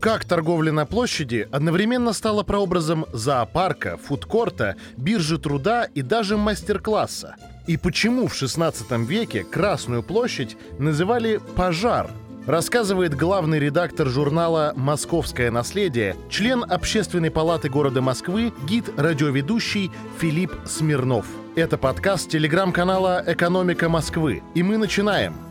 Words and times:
Как 0.00 0.24
торговля 0.24 0.70
на 0.70 0.86
площади 0.86 1.48
одновременно 1.50 2.12
стала 2.12 2.44
прообразом 2.44 3.04
зоопарка, 3.12 3.96
фудкорта, 3.96 4.76
биржи 4.96 5.38
труда 5.38 5.88
и 5.92 6.02
даже 6.02 6.36
мастер-класса? 6.36 7.34
И 7.66 7.76
почему 7.76 8.28
в 8.28 8.34
16 8.34 8.92
веке 9.08 9.42
Красную 9.42 10.04
площадь 10.04 10.56
называли 10.78 11.40
«пожар», 11.56 12.10
рассказывает 12.46 13.16
главный 13.16 13.58
редактор 13.58 14.06
журнала 14.06 14.72
«Московское 14.76 15.50
наследие», 15.50 16.14
член 16.30 16.64
Общественной 16.66 17.32
палаты 17.32 17.68
города 17.68 18.00
Москвы, 18.00 18.52
гид-радиоведущий 18.68 19.90
Филипп 20.20 20.52
Смирнов. 20.64 21.26
Это 21.56 21.76
подкаст 21.76 22.30
телеграм-канала 22.30 23.24
«Экономика 23.26 23.88
Москвы». 23.88 24.44
И 24.54 24.62
мы 24.62 24.76
начинаем– 24.76 25.34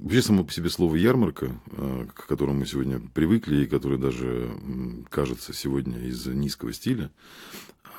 Вообще 0.00 0.22
само 0.22 0.44
по 0.44 0.52
себе 0.52 0.70
слово 0.70 0.96
«ярмарка», 0.96 1.50
э, 1.72 2.06
к 2.14 2.26
которому 2.26 2.60
мы 2.60 2.66
сегодня 2.66 3.00
привыкли 3.12 3.64
и 3.64 3.66
которое 3.66 3.98
даже 3.98 4.50
кажется 5.10 5.52
сегодня 5.52 5.98
из 5.98 6.24
низкого 6.26 6.72
стиля, 6.72 7.10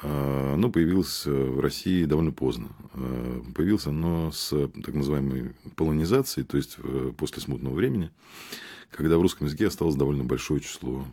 э, 0.01 0.53
оно 0.55 0.71
появилось 0.71 1.27
в 1.27 1.59
России 1.59 2.05
довольно 2.05 2.31
поздно. 2.31 2.69
Э, 2.95 3.41
появилось 3.53 3.85
оно 3.85 4.31
с 4.31 4.49
так 4.83 4.95
называемой 4.95 5.53
полонизацией, 5.75 6.43
то 6.43 6.57
есть 6.57 6.77
после 7.17 7.39
смутного 7.39 7.75
времени, 7.75 8.09
когда 8.91 9.17
в 9.17 9.21
русском 9.21 9.47
языке 9.47 9.67
осталось 9.67 9.95
довольно 9.95 10.23
большое 10.23 10.59
число 10.59 11.05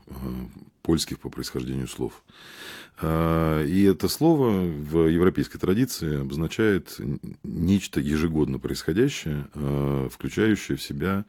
польских 0.82 1.20
по 1.20 1.28
происхождению 1.28 1.86
слов. 1.86 2.22
А, 3.00 3.62
и 3.64 3.84
это 3.84 4.08
слово 4.08 4.50
в 4.50 5.06
европейской 5.06 5.58
традиции 5.58 6.20
обозначает 6.20 6.98
нечто 7.44 8.00
ежегодно 8.00 8.58
происходящее, 8.58 9.46
а, 9.54 10.08
включающее 10.08 10.76
в 10.76 10.82
себя 10.82 11.24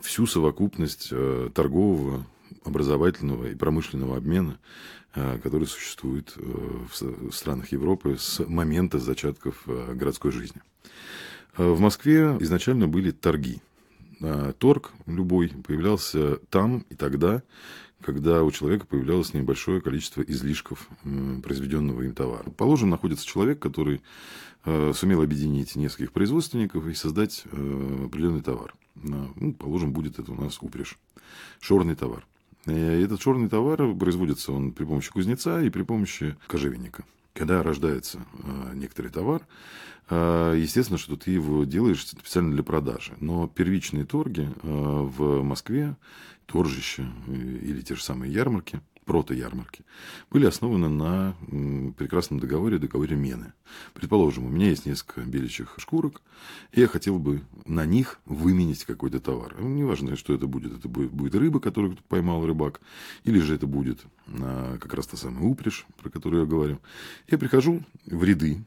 всю 0.00 0.26
совокупность 0.26 1.10
а, 1.12 1.50
торгового, 1.50 2.26
образовательного 2.64 3.50
и 3.50 3.54
промышленного 3.54 4.16
обмена, 4.16 4.58
который 5.14 5.66
существует 5.66 6.34
в 6.36 7.30
странах 7.30 7.72
Европы 7.72 8.16
с 8.18 8.42
момента 8.46 8.98
зачатков 8.98 9.64
городской 9.66 10.32
жизни. 10.32 10.60
В 11.56 11.78
Москве 11.80 12.36
изначально 12.40 12.88
были 12.88 13.10
торги. 13.10 13.60
Торг 14.58 14.92
любой 15.06 15.48
появлялся 15.48 16.36
там 16.50 16.84
и 16.90 16.94
тогда, 16.94 17.42
когда 18.00 18.42
у 18.44 18.50
человека 18.50 18.86
появлялось 18.86 19.34
небольшое 19.34 19.80
количество 19.80 20.22
излишков 20.22 20.88
произведенного 21.42 22.02
им 22.02 22.14
товара. 22.14 22.50
Положим, 22.50 22.90
находится 22.90 23.26
человек, 23.26 23.58
который 23.58 24.00
э, 24.64 24.92
сумел 24.94 25.22
объединить 25.22 25.76
нескольких 25.76 26.12
производственников 26.12 26.86
и 26.86 26.94
создать 26.94 27.44
э, 27.50 28.04
определенный 28.06 28.42
товар. 28.42 28.74
Ну, 28.94 29.52
положим, 29.52 29.92
будет 29.92 30.18
это 30.18 30.32
у 30.32 30.34
нас 30.34 30.58
упряжь, 30.60 30.98
шорный 31.60 31.94
товар. 31.94 32.26
И 32.66 32.72
этот 32.72 33.20
черный 33.20 33.48
товар 33.48 33.94
производится 33.94 34.52
он 34.52 34.72
при 34.72 34.84
помощи 34.84 35.10
кузнеца 35.12 35.62
и 35.62 35.70
при 35.70 35.82
помощи 35.82 36.36
кожевенника. 36.48 37.04
Когда 37.38 37.62
рождается 37.62 38.18
э, 38.18 38.72
некоторый 38.74 39.08
товар, 39.08 39.46
естественно, 40.10 40.98
что 40.98 41.16
ты 41.16 41.30
его 41.30 41.64
делаешь 41.64 42.06
специально 42.06 42.50
для 42.50 42.62
продажи. 42.62 43.12
Но 43.20 43.46
первичные 43.46 44.06
торги 44.06 44.48
в 44.62 45.42
Москве 45.42 45.96
торжища 46.48 47.06
э, 47.26 47.32
или 47.32 47.82
те 47.82 47.94
же 47.94 48.02
самые 48.02 48.32
ярмарки, 48.32 48.80
прото-ярмарки, 49.08 49.84
были 50.30 50.44
основаны 50.44 50.88
на 50.88 51.34
прекрасном 51.96 52.38
договоре, 52.40 52.78
договоре 52.78 53.16
Мены. 53.16 53.54
Предположим, 53.94 54.44
у 54.44 54.50
меня 54.50 54.68
есть 54.68 54.84
несколько 54.84 55.22
беличьих 55.22 55.74
шкурок, 55.78 56.20
и 56.72 56.80
я 56.82 56.86
хотел 56.86 57.18
бы 57.18 57.40
на 57.64 57.86
них 57.86 58.20
выменить 58.26 58.84
какой-то 58.84 59.18
товар. 59.18 59.56
Ну, 59.58 59.68
неважно, 59.68 60.14
что 60.14 60.34
это 60.34 60.46
будет. 60.46 60.78
Это 60.78 60.88
будет, 60.88 61.34
рыба, 61.34 61.58
которую 61.58 61.96
поймал 62.08 62.44
рыбак, 62.46 62.82
или 63.24 63.40
же 63.40 63.54
это 63.54 63.66
будет 63.66 64.00
а, 64.26 64.76
как 64.78 64.92
раз 64.92 65.06
та 65.06 65.16
самая 65.16 65.44
упряжь, 65.44 65.86
про 66.02 66.10
которую 66.10 66.42
я 66.42 66.46
говорю. 66.46 66.78
Я 67.28 67.38
прихожу 67.38 67.82
в 68.04 68.22
ряды, 68.22 68.62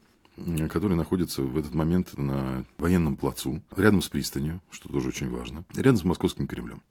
которые 0.68 0.96
находятся 0.96 1.42
в 1.42 1.56
этот 1.56 1.72
момент 1.72 2.18
на 2.18 2.64
военном 2.78 3.16
плацу, 3.16 3.62
рядом 3.76 4.02
с 4.02 4.08
пристанью, 4.08 4.60
что 4.72 4.88
тоже 4.88 5.08
очень 5.08 5.30
важно, 5.30 5.64
рядом 5.76 5.98
с 5.98 6.04
Московским 6.04 6.48
Кремлем. 6.48 6.82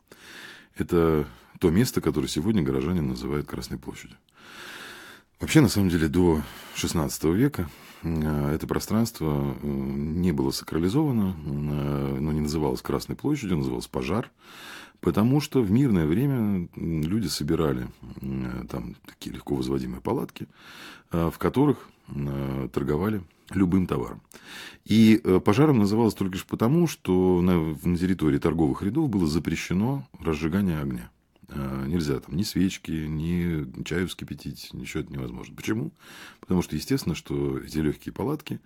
Это 0.77 1.27
то 1.59 1.69
место, 1.69 2.01
которое 2.01 2.27
сегодня 2.27 2.63
горожане 2.63 3.01
называют 3.01 3.47
Красной 3.47 3.77
площадью. 3.77 4.17
Вообще, 5.41 5.61
на 5.61 5.69
самом 5.69 5.89
деле, 5.89 6.07
до 6.07 6.43
XVI 6.75 7.33
века 7.33 7.67
э, 8.03 8.51
это 8.53 8.67
пространство 8.67 9.55
э, 9.61 9.67
не 9.67 10.31
было 10.31 10.51
сакрализовано, 10.51 11.35
э, 11.35 12.17
но 12.19 12.31
не 12.31 12.41
называлось 12.41 12.83
Красной 12.83 13.15
площадью, 13.15 13.57
называлось 13.57 13.87
Пожар, 13.87 14.29
потому 14.99 15.41
что 15.41 15.61
в 15.61 15.71
мирное 15.71 16.05
время 16.05 16.69
люди 16.75 17.27
собирали 17.27 17.87
там 18.69 18.95
такие 19.07 19.33
легко 19.33 19.55
возводимые 19.55 19.99
палатки, 19.99 20.47
в 21.09 21.33
которых 21.39 21.89
торговали 22.71 23.23
любым 23.55 23.87
товаром. 23.87 24.21
И 24.85 25.21
э, 25.23 25.39
пожаром 25.39 25.79
называлось 25.79 26.13
только 26.13 26.33
лишь 26.33 26.45
потому, 26.45 26.87
что 26.87 27.41
на, 27.41 27.75
на 27.83 27.97
территории 27.97 28.39
торговых 28.39 28.81
рядов 28.81 29.09
было 29.09 29.27
запрещено 29.27 30.07
разжигание 30.19 30.79
огня. 30.79 31.11
А, 31.53 31.85
нельзя 31.85 32.19
там 32.19 32.35
ни 32.35 32.43
свечки, 32.43 32.91
ни 32.91 33.83
чаю 33.83 34.07
вскипятить, 34.07 34.69
ничего 34.73 35.03
это 35.03 35.11
невозможно. 35.11 35.55
Почему? 35.55 35.91
Потому 36.39 36.61
что, 36.61 36.75
естественно, 36.75 37.15
что 37.15 37.57
эти 37.59 37.77
легкие 37.79 38.13
палатки 38.13 38.59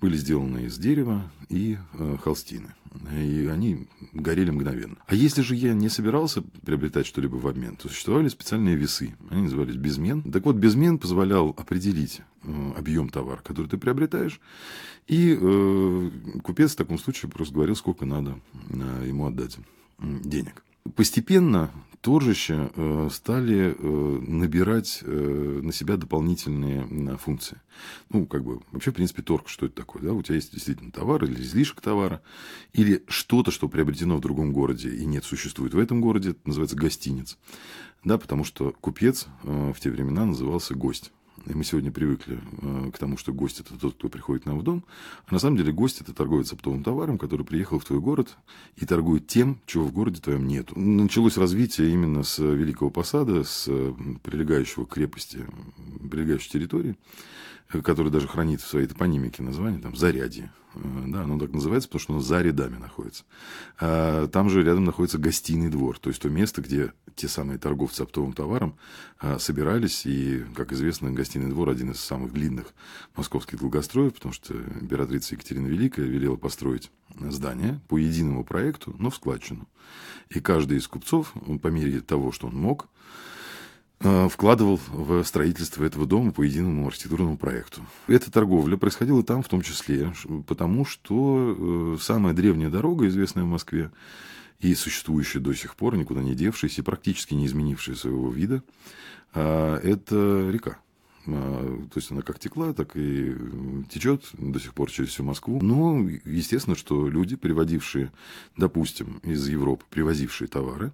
были 0.00 0.16
сделаны 0.16 0.66
из 0.66 0.78
дерева 0.78 1.30
и 1.48 1.78
э, 1.94 2.16
холстины. 2.22 2.74
И 3.12 3.46
они 3.46 3.88
горели 4.12 4.50
мгновенно. 4.50 4.96
А 5.06 5.14
если 5.14 5.42
же 5.42 5.54
я 5.54 5.74
не 5.74 5.88
собирался 5.88 6.42
приобретать 6.42 7.06
что-либо 7.06 7.36
в 7.36 7.46
обмен, 7.46 7.76
то 7.76 7.88
существовали 7.88 8.28
специальные 8.28 8.76
весы. 8.76 9.16
Они 9.30 9.42
назывались 9.42 9.76
безмен. 9.76 10.22
Так 10.30 10.44
вот, 10.44 10.56
безмен 10.56 10.98
позволял 10.98 11.50
определить 11.56 12.20
э, 12.42 12.72
объем 12.76 13.08
товара, 13.08 13.40
который 13.42 13.66
ты 13.66 13.78
приобретаешь. 13.78 14.40
И 15.08 15.36
э, 15.40 16.10
купец 16.42 16.72
в 16.72 16.76
таком 16.76 16.98
случае 16.98 17.30
просто 17.30 17.54
говорил, 17.54 17.74
сколько 17.74 18.04
надо 18.04 18.38
э, 18.70 19.04
ему 19.08 19.26
отдать 19.26 19.56
денег. 19.98 20.62
Постепенно 20.96 21.70
торжища 22.02 22.70
э, 22.74 23.08
стали 23.12 23.74
э, 23.78 24.18
набирать 24.26 25.00
э, 25.02 25.60
на 25.62 25.72
себя 25.72 25.96
дополнительные 25.96 27.16
функции. 27.16 27.60
Ну, 28.10 28.26
как 28.26 28.44
бы, 28.44 28.60
вообще, 28.72 28.90
в 28.90 28.94
принципе, 28.94 29.22
торг, 29.22 29.48
что 29.48 29.66
это 29.66 29.76
такое? 29.76 30.02
Да? 30.02 30.12
У 30.12 30.22
тебя 30.22 30.34
есть 30.34 30.52
действительно 30.52 30.90
товар 30.90 31.24
или 31.24 31.40
излишек 31.40 31.80
товара, 31.80 32.20
или 32.72 33.04
что-то, 33.06 33.52
что 33.52 33.68
приобретено 33.68 34.16
в 34.16 34.20
другом 34.20 34.52
городе 34.52 34.90
и 34.90 35.06
нет, 35.06 35.24
существует 35.24 35.74
в 35.74 35.78
этом 35.78 36.00
городе, 36.00 36.30
это 36.30 36.40
называется 36.44 36.76
гостиниц. 36.76 37.38
Да, 38.04 38.18
потому 38.18 38.42
что 38.42 38.74
купец 38.80 39.28
в 39.44 39.76
те 39.78 39.88
времена 39.88 40.26
назывался 40.26 40.74
гость. 40.74 41.12
И 41.46 41.54
мы 41.54 41.64
сегодня 41.64 41.90
привыкли 41.90 42.38
э, 42.62 42.90
к 42.92 42.98
тому, 42.98 43.16
что 43.16 43.32
гость 43.32 43.60
это 43.60 43.78
тот, 43.78 43.94
кто 43.94 44.08
приходит 44.08 44.46
нам 44.46 44.58
в 44.58 44.62
дом. 44.62 44.84
А 45.26 45.34
на 45.34 45.40
самом 45.40 45.56
деле 45.56 45.72
гость 45.72 46.00
это 46.00 46.12
торговец 46.14 46.52
оптовым 46.52 46.84
товаром, 46.84 47.18
который 47.18 47.44
приехал 47.44 47.78
в 47.78 47.84
твой 47.84 48.00
город 48.00 48.36
и 48.76 48.86
торгует 48.86 49.26
тем, 49.26 49.58
чего 49.66 49.84
в 49.84 49.92
городе 49.92 50.20
твоем 50.20 50.46
нет. 50.46 50.76
Началось 50.76 51.36
развитие 51.36 51.90
именно 51.90 52.22
с 52.22 52.38
Великого 52.38 52.90
Посада, 52.90 53.42
с 53.42 53.68
прилегающего 54.22 54.84
к 54.84 54.90
крепости, 54.90 55.44
прилегающей 56.08 56.50
территории, 56.50 56.96
э, 57.72 57.82
которая 57.82 58.12
даже 58.12 58.28
хранит 58.28 58.60
в 58.60 58.68
своей 58.68 58.86
топонимике 58.86 59.42
название, 59.42 59.80
там, 59.80 59.96
Зарядье. 59.96 60.52
Э, 60.74 61.04
да, 61.08 61.22
оно 61.22 61.38
так 61.38 61.52
называется, 61.52 61.88
потому 61.88 62.00
что 62.00 62.12
оно 62.14 62.22
за 62.22 62.40
рядами 62.40 62.76
находится. 62.76 63.24
А 63.80 64.28
там 64.28 64.48
же 64.48 64.62
рядом 64.62 64.84
находится 64.84 65.18
гостиный 65.18 65.70
двор, 65.70 65.98
то 65.98 66.08
есть 66.08 66.22
то 66.22 66.30
место, 66.30 66.62
где 66.62 66.92
те 67.14 67.28
самые 67.28 67.58
торговцы 67.58 68.02
оптовым 68.02 68.32
товаром 68.32 68.76
а, 69.18 69.38
собирались. 69.38 70.06
И, 70.06 70.44
как 70.54 70.72
известно, 70.72 71.10
гостиный 71.10 71.48
двор 71.48 71.70
один 71.70 71.90
из 71.90 72.00
самых 72.00 72.32
длинных 72.32 72.74
московских 73.16 73.58
долгостроев, 73.58 74.14
потому 74.14 74.32
что 74.32 74.54
императрица 74.54 75.34
Екатерина 75.34 75.66
Великая 75.66 76.06
велела 76.06 76.36
построить 76.36 76.90
здание 77.18 77.80
по 77.88 77.98
единому 77.98 78.44
проекту, 78.44 78.94
но 78.98 79.10
в 79.10 79.16
складчину. 79.16 79.68
И 80.30 80.40
каждый 80.40 80.78
из 80.78 80.88
купцов, 80.88 81.34
по 81.60 81.68
мере 81.68 82.00
того, 82.00 82.32
что 82.32 82.46
он 82.48 82.56
мог, 82.56 82.88
Э, 84.04 84.28
вкладывал 84.28 84.80
в 84.88 85.22
строительство 85.22 85.84
этого 85.84 86.06
дома 86.06 86.32
по 86.32 86.42
единому 86.42 86.88
архитектурному 86.88 87.36
проекту. 87.36 87.82
Эта 88.08 88.32
торговля 88.32 88.76
происходила 88.76 89.22
там 89.22 89.44
в 89.44 89.48
том 89.48 89.62
числе, 89.62 90.12
потому 90.48 90.84
что 90.84 91.94
э, 91.96 92.02
самая 92.02 92.34
древняя 92.34 92.68
дорога, 92.68 93.06
известная 93.06 93.44
в 93.44 93.48
Москве, 93.48 93.92
и 94.62 94.74
существующая 94.74 95.40
до 95.40 95.52
сих 95.52 95.76
пор, 95.76 95.96
никуда 95.96 96.22
не 96.22 96.34
девшаяся 96.34 96.80
и 96.80 96.84
практически 96.84 97.34
не 97.34 97.46
изменившая 97.46 97.96
своего 97.96 98.30
вида, 98.30 98.62
э, 99.34 99.80
это 99.82 100.48
река. 100.50 100.78
То 101.24 101.92
есть 101.94 102.10
она 102.10 102.22
как 102.22 102.40
текла, 102.40 102.72
так 102.72 102.96
и 102.96 103.32
течет 103.88 104.24
до 104.32 104.58
сих 104.58 104.74
пор 104.74 104.90
через 104.90 105.10
всю 105.10 105.22
Москву. 105.22 105.60
Но 105.62 106.08
естественно, 106.24 106.74
что 106.74 107.08
люди, 107.08 107.36
приводившие, 107.36 108.10
допустим, 108.56 109.20
из 109.22 109.46
Европы, 109.46 109.84
привозившие 109.88 110.48
товары, 110.48 110.92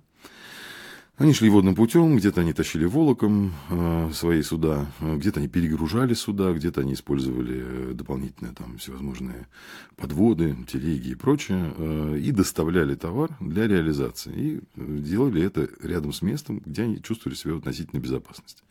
Они 1.18 1.32
шли 1.32 1.50
водным 1.50 1.74
путем, 1.74 2.16
где-то 2.16 2.42
они 2.42 2.52
тащили 2.52 2.84
волоком 2.84 3.52
э, 3.70 4.10
свои 4.14 4.40
суда, 4.40 4.86
э, 5.00 5.16
где-то 5.16 5.40
они 5.40 5.48
перегружали 5.48 6.14
суда, 6.14 6.52
где-то 6.52 6.82
они 6.82 6.92
использовали 6.94 7.60
э, 7.60 7.92
дополнительные 7.92 8.54
там 8.54 8.78
всевозможные 8.78 9.48
подводы, 9.96 10.56
телеги 10.68 11.08
и 11.08 11.14
прочее, 11.16 11.74
э, 11.76 12.18
и 12.20 12.30
доставляли 12.30 12.94
товар 12.94 13.36
для 13.40 13.66
реализации. 13.66 14.32
И 14.32 14.60
э, 14.76 14.98
делали 15.00 15.42
это 15.42 15.68
рядом 15.82 16.12
с 16.12 16.22
местом, 16.22 16.62
где 16.64 16.82
они 16.82 17.02
чувствовали 17.02 17.36
себя 17.36 17.54
в 17.54 17.58
относительной 17.58 18.00
безопасности. 18.00 18.62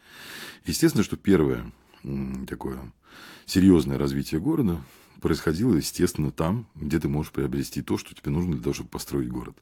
Естественно, 0.65 1.03
что 1.03 1.17
первое 1.17 1.69
такое 2.47 2.79
серьезное 3.45 3.97
развитие 3.97 4.39
города 4.39 4.79
происходило, 5.21 5.75
естественно, 5.75 6.31
там, 6.31 6.67
где 6.75 6.99
ты 6.99 7.07
можешь 7.07 7.31
приобрести 7.31 7.81
то, 7.81 7.97
что 7.97 8.13
тебе 8.15 8.31
нужно 8.31 8.53
для 8.53 8.63
того, 8.63 8.73
чтобы 8.73 8.89
построить 8.89 9.29
город. 9.29 9.57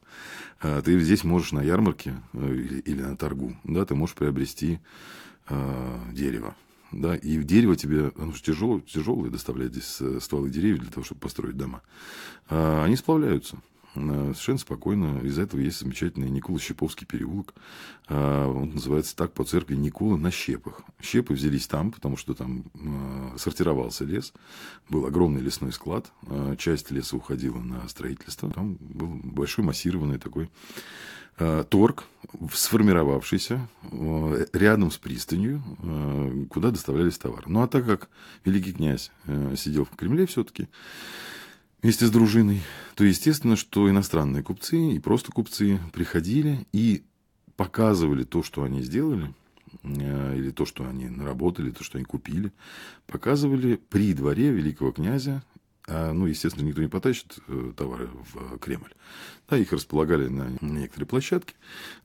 А, 0.62 0.81
ты 0.81 1.00
здесь 1.00 1.24
можешь 1.24 1.52
на 1.52 1.62
ярмарке 1.62 2.16
э, 2.34 2.56
или 2.86 3.02
на 3.02 3.18
торгу, 3.18 3.56
да, 3.63 3.86
ты 3.86 3.96
можешь 3.96 4.16
приобрести 4.16 4.80
э, 5.50 6.00
дерево. 6.12 6.56
Да, 6.92 7.16
и 7.16 7.44
дерево 7.44 7.75
тебе, 7.75 8.12
оно 8.18 8.31
же 8.31 8.42
тяжелое, 8.42 8.80
тяжелое 8.81 9.30
доставлять 9.30 9.72
здесь 9.72 9.98
э, 10.00 10.19
стволы 10.22 10.50
деревьев 10.50 10.81
для 10.81 10.92
того, 10.92 11.04
чтобы 11.04 11.22
построить 11.22 11.57
дома. 11.57 11.81
А, 12.50 12.84
они 12.86 12.96
сплавляются. 12.96 13.57
Э, 13.95 14.31
совершенно 14.33 14.57
спокойно. 14.57 15.19
Из-за 15.24 15.44
этого 15.44 15.62
есть 15.62 15.80
замечательный 15.80 16.30
Никола 16.30 16.59
Щеповский 16.59 17.07
переулок. 17.07 17.53
Э, 18.07 18.45
он 18.45 18.71
называется 18.71 19.15
так 19.15 19.33
по 19.33 19.44
церкви 19.44 19.75
Никола 19.75 20.18
на 20.18 20.31
Щепах. 20.31 20.81
Щепы 21.01 21.33
взялись 21.33 21.68
там, 21.68 21.92
потому 21.92 22.18
что 22.18 22.33
там 22.33 22.65
э, 22.74 23.38
сортировался 23.38 24.03
лес. 24.03 24.33
Был 24.89 25.06
огромный 25.06 25.42
лесной 25.42 25.71
склад. 25.71 26.12
Часть 26.57 26.92
леса 26.92 27.15
уходила 27.15 27.57
на 27.57 27.88
строительство. 27.88 28.50
Там 28.51 28.77
был 28.80 29.07
большой 29.24 29.65
массированный 29.65 30.19
такой 30.19 30.50
торг, 31.69 32.06
сформировавшийся 32.53 33.68
рядом 34.53 34.89
с 34.89 34.97
пристанью, 34.97 35.62
куда 36.50 36.71
доставлялись 36.71 37.18
товары. 37.18 37.44
Ну, 37.47 37.62
а 37.62 37.68
так 37.68 37.86
как 37.86 38.09
великий 38.45 38.71
князь 38.71 39.12
сидел 39.57 39.83
в 39.83 39.89
Кремле 39.97 40.27
все-таки, 40.27 40.69
вместе 41.86 42.08
с 42.08 42.10
дружиной, 42.10 42.64
то 42.96 43.04
естественно, 43.04 43.56
что 43.56 43.88
иностранные 43.88 44.42
купцы 44.42 44.94
и 44.94 44.98
просто 44.98 45.32
купцы 45.32 45.80
приходили 45.94 46.66
и 46.72 47.04
показывали 47.58 48.24
то, 48.24 48.42
что 48.42 48.64
они 48.64 48.82
сделали, 48.82 49.36
э, 49.84 50.36
или 50.36 50.50
то, 50.50 50.66
что 50.66 50.90
они 50.90 51.08
наработали, 51.10 51.70
то, 51.70 51.84
что 51.84 52.00
они 52.00 52.06
купили, 52.06 52.52
показывали 53.06 53.76
при 53.76 54.16
дворе 54.16 54.50
великого 54.50 54.94
князя. 54.94 55.44
А, 55.88 56.12
ну, 56.12 56.26
естественно, 56.26 56.66
никто 56.66 56.82
не 56.82 56.88
потащит 56.88 57.38
э, 57.48 57.74
товары 57.78 58.10
в 58.34 58.58
Кремль. 58.58 58.96
Да, 59.48 59.56
их 59.56 59.72
располагали 59.72 60.28
на 60.28 60.58
некоторые 60.62 61.06
площадки, 61.06 61.54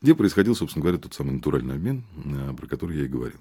где 0.02 0.14
происходил, 0.14 0.54
собственно 0.54 0.82
говоря, 0.82 0.98
тот 0.98 1.14
самый 1.14 1.36
натуральный 1.36 1.76
обмен, 1.76 2.04
э, 2.22 2.52
про 2.54 2.66
который 2.66 2.98
я 2.98 3.04
и 3.06 3.08
говорил. 3.08 3.40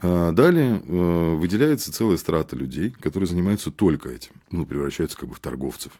А 0.00 0.32
далее 0.32 0.82
э, 0.84 1.34
выделяется 1.36 1.92
целая 1.92 2.18
страта 2.18 2.54
людей, 2.54 2.90
которые 2.90 3.26
занимаются 3.26 3.70
только 3.70 4.10
этим, 4.10 4.32
ну, 4.50 4.66
превращаются 4.66 5.16
как 5.16 5.30
бы 5.30 5.34
в 5.34 5.40
торговцев. 5.40 5.92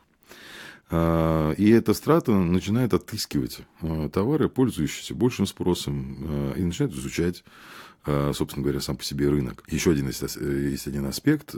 А, 0.90 1.52
и 1.52 1.70
эта 1.70 1.94
страта 1.94 2.32
начинает 2.32 2.92
отыскивать 2.92 3.60
э, 3.80 4.10
товары, 4.12 4.50
пользующиеся 4.50 5.14
большим 5.14 5.46
спросом, 5.46 6.18
э, 6.20 6.54
и 6.58 6.62
начинает 6.62 6.94
изучать, 6.94 7.44
собственно 8.04 8.62
говоря, 8.62 8.80
сам 8.80 8.96
по 8.96 9.02
себе 9.02 9.28
рынок. 9.28 9.64
Еще 9.66 9.90
один 9.90 10.06
есть, 10.06 10.86
один 10.86 11.06
аспект. 11.06 11.56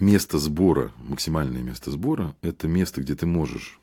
Место 0.00 0.38
сбора, 0.38 0.90
максимальное 0.98 1.62
место 1.62 1.92
сбора, 1.92 2.34
это 2.42 2.66
место, 2.66 3.00
где 3.00 3.14
ты 3.14 3.24
можешь 3.24 3.78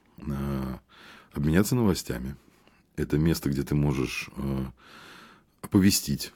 обменяться 1.32 1.76
новостями. 1.76 2.36
Это 2.98 3.18
место, 3.18 3.50
где 3.50 3.64
ты 3.64 3.74
можешь 3.74 4.30
оповестить 5.62 6.34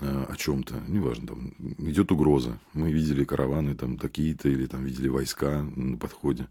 о 0.00 0.34
чем-то, 0.36 0.82
неважно, 0.88 1.28
там 1.28 1.52
идет 1.78 2.10
угроза. 2.12 2.58
Мы 2.74 2.92
видели 2.92 3.24
караваны 3.24 3.74
там 3.74 3.98
такие-то 3.98 4.48
или 4.48 4.66
там 4.66 4.84
видели 4.84 5.08
войска 5.08 5.66
на 5.76 5.96
подходе. 5.96 6.48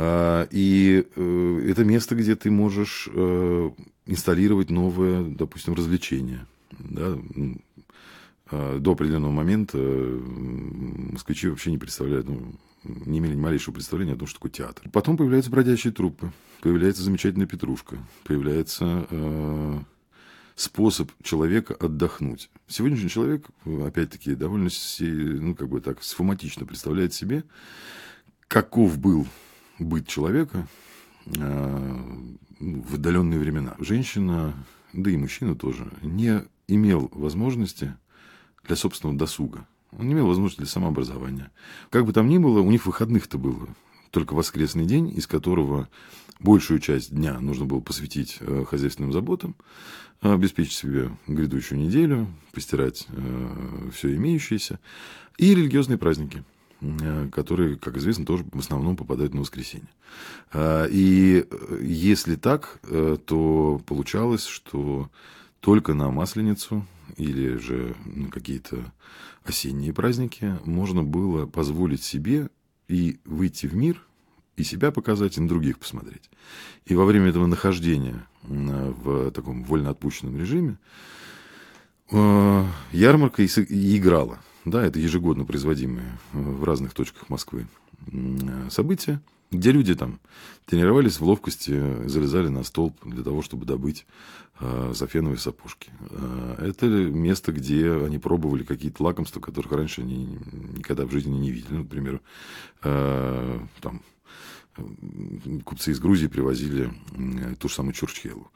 А, 0.00 0.46
и 0.52 1.04
э, 1.16 1.64
это 1.68 1.84
место, 1.84 2.14
где 2.14 2.36
ты 2.36 2.52
можешь 2.52 3.08
э, 3.12 3.70
инсталлировать 4.06 4.70
новое, 4.70 5.24
допустим, 5.24 5.74
развлечение. 5.74 6.46
Да? 6.78 7.18
А, 8.50 8.78
до 8.78 8.92
определенного 8.92 9.32
момента 9.32 9.76
москвичи 9.76 11.48
вообще 11.48 11.72
не 11.72 11.78
представляют, 11.78 12.28
ну, 12.28 12.54
не 12.84 13.18
имели 13.18 13.34
ни 13.34 13.40
малейшего 13.40 13.74
представления 13.74 14.12
о 14.12 14.16
том, 14.16 14.28
что 14.28 14.38
такое 14.38 14.52
театр. 14.52 14.88
Потом 14.92 15.16
появляются 15.16 15.50
бродячие 15.50 15.92
труппы, 15.92 16.30
появляется 16.60 17.02
замечательная 17.02 17.48
петрушка, 17.48 17.98
появляется 18.22 19.08
способ 20.58 21.12
человека 21.22 21.74
отдохнуть. 21.74 22.50
Сегодняшний 22.66 23.08
человек, 23.08 23.46
опять-таки, 23.64 24.34
довольно 24.34 24.70
ну, 24.98 25.54
как 25.54 25.68
бы 25.68 25.80
так, 25.80 26.02
схематично 26.02 26.66
представляет 26.66 27.14
себе, 27.14 27.44
каков 28.48 28.98
был 28.98 29.26
быт 29.78 30.08
человека 30.08 30.66
э, 31.26 31.98
в 32.58 32.94
отдаленные 32.96 33.38
времена. 33.38 33.76
Женщина, 33.78 34.52
да 34.92 35.10
и 35.10 35.16
мужчина 35.16 35.54
тоже, 35.54 35.86
не 36.02 36.42
имел 36.66 37.08
возможности 37.12 37.94
для 38.64 38.74
собственного 38.74 39.16
досуга. 39.16 39.64
Он 39.92 40.08
не 40.08 40.14
имел 40.14 40.26
возможности 40.26 40.62
для 40.62 40.68
самообразования. 40.68 41.52
Как 41.90 42.04
бы 42.04 42.12
там 42.12 42.28
ни 42.28 42.38
было, 42.38 42.60
у 42.60 42.70
них 42.70 42.84
выходных-то 42.84 43.38
было 43.38 43.68
только 44.10 44.34
воскресный 44.34 44.86
день, 44.86 45.10
из 45.16 45.26
которого 45.26 45.88
большую 46.40 46.80
часть 46.80 47.10
дня 47.10 47.38
нужно 47.40 47.64
было 47.64 47.80
посвятить 47.80 48.38
э, 48.40 48.64
хозяйственным 48.68 49.12
заботам, 49.12 49.56
обеспечить 50.20 50.74
себе 50.74 51.10
грядущую 51.26 51.80
неделю, 51.80 52.28
постирать 52.52 53.06
э, 53.08 53.90
все 53.92 54.14
имеющееся, 54.14 54.78
и 55.36 55.54
религиозные 55.54 55.98
праздники 55.98 56.44
э, 56.80 57.28
которые, 57.30 57.76
как 57.76 57.96
известно, 57.96 58.24
тоже 58.24 58.44
в 58.52 58.58
основном 58.58 58.96
попадают 58.96 59.34
на 59.34 59.40
воскресенье. 59.40 59.88
И 60.56 61.44
если 61.80 62.36
так, 62.36 62.80
то 63.26 63.82
получалось, 63.84 64.46
что 64.46 65.10
только 65.60 65.92
на 65.94 66.10
Масленицу 66.10 66.86
или 67.16 67.56
же 67.56 67.94
на 68.06 68.30
какие-то 68.30 68.92
осенние 69.44 69.92
праздники 69.92 70.56
можно 70.64 71.02
было 71.02 71.46
позволить 71.46 72.02
себе 72.02 72.48
и 72.88 73.20
выйти 73.24 73.66
в 73.66 73.74
мир, 73.76 74.02
и 74.56 74.64
себя 74.64 74.90
показать, 74.90 75.36
и 75.36 75.40
на 75.40 75.48
других 75.48 75.78
посмотреть. 75.78 76.30
И 76.86 76.94
во 76.94 77.04
время 77.04 77.28
этого 77.28 77.46
нахождения 77.46 78.26
в 78.42 79.30
таком 79.30 79.62
вольно 79.62 79.90
отпущенном 79.90 80.36
режиме 80.38 80.78
э, 82.10 82.64
ярмарка 82.92 83.42
и 83.42 83.96
играла. 83.96 84.40
Да, 84.64 84.84
это 84.84 84.98
ежегодно 84.98 85.44
производимые 85.44 86.18
в 86.32 86.64
разных 86.64 86.94
точках 86.94 87.28
Москвы 87.28 87.66
события 88.70 89.20
где 89.50 89.72
люди 89.72 89.94
там 89.94 90.20
тренировались 90.66 91.18
в 91.18 91.24
ловкости, 91.24 92.06
залезали 92.06 92.48
на 92.48 92.62
столб 92.62 92.94
для 93.04 93.22
того, 93.22 93.40
чтобы 93.42 93.64
добыть 93.64 94.06
э, 94.60 94.92
зафеновые 94.94 95.38
сапожки. 95.38 95.90
Э, 96.10 96.66
это 96.68 96.86
место, 96.86 97.52
где 97.52 97.92
они 97.92 98.18
пробовали 98.18 98.64
какие-то 98.64 99.02
лакомства, 99.02 99.40
которых 99.40 99.72
раньше 99.72 100.02
они 100.02 100.38
никогда 100.76 101.06
в 101.06 101.10
жизни 101.10 101.36
не 101.38 101.50
видели. 101.50 101.78
Например, 101.78 102.20
э, 102.82 103.60
там 103.80 104.02
купцы 105.64 105.92
из 105.92 106.00
Грузии 106.00 106.26
привозили 106.26 106.92
ту 107.58 107.68
же 107.68 107.74
самую 107.74 107.92
чурчхелу. 107.92 108.50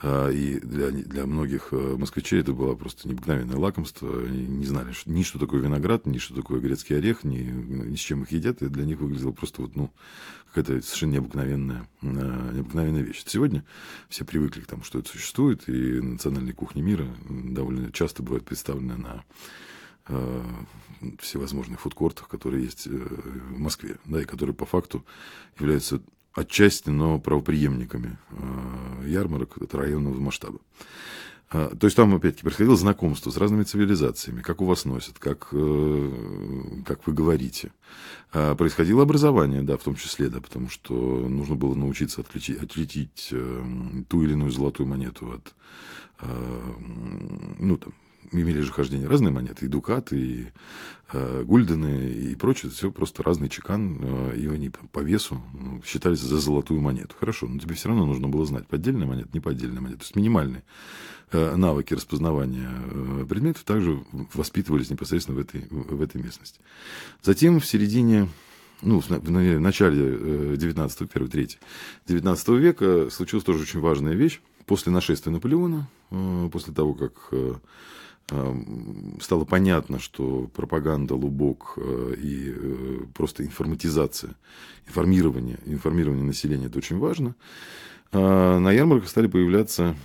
А, 0.00 0.28
и 0.28 0.60
для, 0.60 0.90
для 0.90 1.26
многих 1.26 1.68
э, 1.72 1.96
москвичей 1.98 2.40
это 2.40 2.52
было 2.52 2.74
просто 2.76 3.08
необыкновенное 3.08 3.56
лакомство. 3.56 4.22
Они 4.22 4.46
не 4.46 4.64
знали 4.64 4.92
что, 4.92 5.10
ни 5.10 5.24
что 5.24 5.38
такое 5.38 5.60
виноград, 5.60 6.06
ни 6.06 6.18
что 6.18 6.34
такое 6.34 6.60
грецкий 6.60 6.96
орех, 6.96 7.24
ни, 7.24 7.38
ни 7.38 7.96
с 7.96 8.00
чем 8.00 8.22
их 8.22 8.30
едят. 8.30 8.62
И 8.62 8.68
для 8.68 8.84
них 8.84 9.00
выглядело 9.00 9.32
просто 9.32 9.62
вот, 9.62 9.74
ну, 9.74 9.90
какая-то 10.52 10.84
совершенно 10.84 11.12
необыкновенная, 11.14 11.88
э, 12.02 12.06
необыкновенная 12.54 13.02
вещь. 13.02 13.24
Сегодня 13.26 13.64
все 14.08 14.24
привыкли 14.24 14.60
к 14.60 14.66
тому, 14.66 14.84
что 14.84 15.00
это 15.00 15.08
существует, 15.08 15.68
и 15.68 16.00
национальные 16.00 16.54
кухни 16.54 16.80
мира 16.80 17.08
довольно 17.28 17.90
часто 17.90 18.22
бывают 18.22 18.44
представлены 18.44 18.96
на 18.96 19.24
всевозможных 21.20 21.80
фудкортах, 21.80 22.28
которые 22.28 22.64
есть 22.64 22.86
э, 22.86 22.90
в 22.90 23.58
Москве, 23.58 23.96
да, 24.04 24.20
и 24.20 24.24
которые 24.24 24.54
по 24.54 24.66
факту 24.66 25.04
являются 25.58 26.00
отчасти, 26.32 26.90
но 26.90 27.18
правоприемниками 27.18 28.18
э, 28.30 29.08
ярмарок 29.08 29.56
районного 29.72 30.18
масштаба. 30.18 30.58
То 31.50 31.78
есть 31.84 31.96
там, 31.96 32.14
опять-таки, 32.14 32.42
происходило 32.42 32.76
знакомство 32.76 33.30
с 33.30 33.38
разными 33.38 33.62
цивилизациями, 33.62 34.42
как 34.42 34.60
у 34.60 34.66
вас 34.66 34.84
носят, 34.84 35.18
как, 35.18 35.48
как 35.48 37.06
вы 37.06 37.12
говорите. 37.14 37.72
Происходило 38.32 39.02
образование, 39.02 39.62
да, 39.62 39.78
в 39.78 39.82
том 39.82 39.94
числе, 39.94 40.28
да, 40.28 40.42
потому 40.42 40.68
что 40.68 40.92
нужно 40.92 41.54
было 41.54 41.74
научиться 41.74 42.20
отличить, 42.20 42.62
отличить 42.62 43.32
ту 44.08 44.22
или 44.22 44.32
иную 44.32 44.50
золотую 44.50 44.88
монету 44.88 45.32
от, 45.32 45.54
ну, 47.58 47.78
там, 47.78 47.94
имели 48.32 48.60
же 48.60 48.72
хождение 48.72 49.08
разные 49.08 49.32
монеты, 49.32 49.66
и 49.66 49.68
дукаты, 49.68 50.18
и 50.18 50.46
э, 51.12 51.42
гульдены, 51.44 52.10
и 52.10 52.34
прочее. 52.34 52.70
Все 52.70 52.90
просто 52.90 53.22
разный 53.22 53.48
чекан, 53.48 53.98
э, 54.00 54.36
и 54.36 54.48
они 54.48 54.70
по 54.70 55.00
весу 55.00 55.42
ну, 55.52 55.82
считались 55.84 56.20
за 56.20 56.38
золотую 56.38 56.80
монету. 56.80 57.14
Хорошо, 57.18 57.46
но 57.46 57.58
тебе 57.58 57.74
все 57.74 57.88
равно 57.88 58.06
нужно 58.06 58.28
было 58.28 58.44
знать, 58.46 58.66
поддельная 58.66 59.06
монета, 59.06 59.30
не 59.32 59.40
поддельная 59.40 59.80
монета. 59.80 60.00
То 60.00 60.04
есть 60.04 60.16
минимальные 60.16 60.62
э, 61.32 61.56
навыки 61.56 61.94
распознавания 61.94 62.70
э, 62.70 63.26
предметов 63.28 63.64
также 63.64 64.02
воспитывались 64.34 64.90
непосредственно 64.90 65.36
в 65.36 65.40
этой, 65.40 65.66
в 65.70 66.02
этой 66.02 66.22
местности. 66.22 66.60
Затем 67.22 67.60
в 67.60 67.66
середине 67.66 68.28
ну, 68.82 69.00
в 69.00 69.10
начале 69.10 70.56
19 70.56 71.10
первой 71.10 71.28
трети 71.28 71.58
19 72.06 72.48
века 72.50 73.08
случилась 73.10 73.44
тоже 73.44 73.62
очень 73.62 73.80
важная 73.80 74.14
вещь. 74.14 74.40
После 74.66 74.92
нашествия 74.92 75.32
Наполеона, 75.32 75.88
э, 76.10 76.48
после 76.52 76.74
того, 76.74 76.92
как 76.92 77.12
э, 77.32 77.54
стало 79.20 79.44
понятно, 79.44 79.98
что 79.98 80.50
пропаганда, 80.54 81.14
лубок 81.14 81.78
и 81.78 82.54
просто 83.14 83.44
информатизация, 83.44 84.34
информирование, 84.86 85.58
информирование 85.64 86.24
населения– 86.24 86.66
это 86.68 86.78
очень 86.78 86.98
важно, 86.98 87.34
на 88.12 88.70
ярмарках 88.70 89.08
стали 89.08 89.28
появляться 89.28 89.96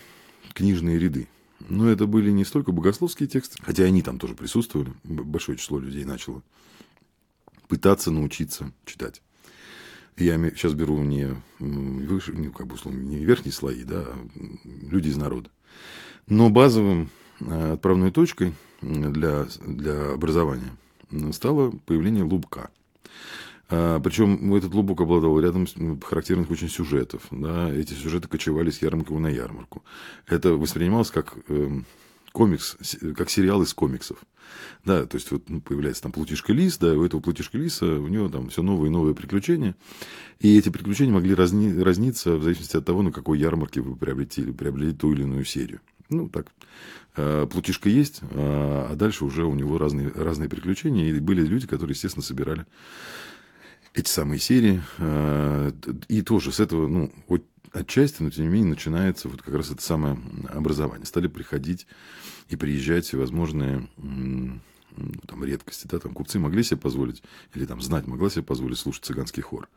книжные 0.54 1.00
ряды. 1.00 1.28
Но 1.70 1.90
это 1.90 2.08
были 2.08 2.32
не 2.32 2.46
столько 2.46 2.72
богословские 2.72 3.28
тексты, 3.28 3.58
хотя 3.62 3.84
они 3.84 4.02
там 4.02 4.20
тоже 4.20 4.36
присутствовали, 4.36 4.94
большое 5.04 5.58
число 5.58 5.80
людей 5.80 6.06
начало 6.06 6.44
пытаться 7.68 8.12
научиться 8.12 8.72
читать. 8.86 9.22
Я 10.16 10.38
сейчас 10.52 10.74
беру 10.74 11.00
не, 11.00 11.36
выше, 11.60 12.34
ну, 12.34 12.52
как 12.52 12.68
бы, 12.68 12.76
условно, 12.76 13.00
не 13.00 13.26
верхние 13.26 13.52
слои, 13.52 13.84
да, 13.84 14.02
а 14.06 14.28
люди 14.36 15.08
из 15.08 15.18
народа. 15.18 15.50
Но 16.28 16.50
базовым 16.52 17.04
э, 17.04 17.23
отправной 17.74 18.12
точкой 18.12 18.54
для, 18.82 19.48
для 19.66 20.12
образования 20.12 20.72
стало 21.32 21.72
появление 21.86 22.24
лубка. 22.24 22.70
А, 23.70 24.00
причем 24.00 24.54
этот 24.54 24.74
лубок 24.74 25.02
обладал 25.02 25.40
рядом 25.40 25.68
характерных 26.02 26.52
очень 26.52 26.70
сюжетов. 26.70 27.24
Да, 27.32 27.72
эти 27.72 27.94
сюжеты 27.94 28.28
кочевали 28.28 28.70
с 28.70 28.82
ярмарки 28.82 29.14
на 29.14 29.28
ярмарку. 29.28 29.84
Это 30.28 30.54
воспринималось 30.54 31.12
как 31.12 31.36
эм, 31.48 31.86
комикс, 32.32 32.78
как 33.16 33.30
сериал 33.30 33.62
из 33.62 33.74
комиксов. 33.74 34.18
Да, 34.86 35.06
то 35.06 35.16
есть 35.16 35.32
вот 35.32 35.50
ну, 35.50 35.62
появляется 35.62 36.04
там 36.04 36.12
плутишка 36.12 36.52
лис, 36.52 36.78
да, 36.78 36.94
у 36.94 37.04
этого 37.04 37.22
плутишка 37.22 37.58
лиса 37.58 37.86
у 37.86 38.08
него 38.08 38.28
там 38.28 38.50
все 38.50 38.62
новые 38.62 38.90
и 38.90 38.94
новые 38.94 39.16
приключения. 39.16 39.76
И 40.40 40.58
эти 40.58 40.70
приключения 40.70 41.14
могли 41.14 41.34
разни, 41.34 41.80
разниться 41.82 42.36
в 42.36 42.44
зависимости 42.44 42.76
от 42.76 42.86
того, 42.86 43.02
на 43.02 43.12
какой 43.12 43.40
ярмарке 43.40 43.82
вы 43.82 43.96
приобретели, 43.96 44.52
приобрели 44.52 44.94
ту 44.94 45.14
или 45.14 45.24
иную 45.24 45.46
серию. 45.46 45.80
Ну, 46.14 46.30
так, 46.30 46.48
э, 47.16 47.48
плутишка 47.52 47.90
есть, 47.90 48.22
а, 48.32 48.90
а 48.92 48.96
дальше 48.96 49.26
уже 49.26 49.46
у 49.46 49.56
него 49.56 49.78
разные, 49.78 50.10
разные 50.10 50.50
приключения. 50.50 51.10
И 51.10 51.20
были 51.20 51.46
люди, 51.46 51.68
которые, 51.68 51.94
естественно, 51.94 52.24
собирали 52.24 52.66
эти 53.94 54.10
самые 54.10 54.40
серии. 54.40 54.82
Э, 55.00 55.72
и 56.08 56.22
тоже 56.22 56.52
с 56.52 56.60
этого, 56.60 56.88
ну, 56.88 57.12
отчасти, 57.72 58.22
но 58.22 58.30
тем 58.30 58.46
не 58.46 58.52
менее 58.52 58.70
начинается 58.70 59.28
вот 59.28 59.42
как 59.42 59.54
раз 59.56 59.72
это 59.72 59.82
самое 59.82 60.20
образование. 60.50 61.06
Стали 61.06 61.28
приходить 61.28 61.88
и 62.50 62.56
приезжать 62.56 63.06
всевозможные 63.06 63.88
там, 65.28 65.44
редкости, 65.44 65.88
да, 65.88 66.00
там 66.00 66.14
купцы 66.14 66.40
могли 66.40 66.64
себе 66.64 66.78
позволить, 66.78 67.24
или 67.54 67.66
там 67.66 67.82
знать 67.82 68.08
могла 68.08 68.30
себе 68.30 68.44
позволить 68.44 68.78
слушать 68.78 69.06
цыганский 69.06 69.42
хор, 69.42 69.70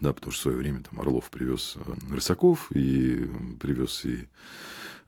да, 0.00 0.12
потому 0.12 0.32
что 0.32 0.40
в 0.40 0.42
свое 0.42 0.56
время 0.58 0.82
там 0.82 1.00
Орлов 1.00 1.30
привез 1.30 1.76
э, 1.76 2.14
рысаков 2.14 2.70
и 2.72 3.28
привез 3.60 4.04
и 4.04 4.28